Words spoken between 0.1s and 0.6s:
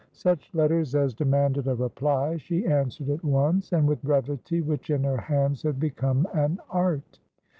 Such